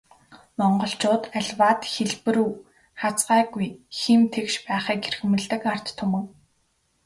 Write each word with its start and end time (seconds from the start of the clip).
Монголчууд 0.59 1.23
аливаад 1.37 1.81
хэлбэрүү 1.93 2.51
хазгайгүй, 3.01 3.67
хэм 3.99 4.21
тэгш 4.33 4.55
байхыг 4.65 5.01
эрхэмлэдэг 5.09 5.61
ард 5.73 5.87
түмэн. 5.99 6.25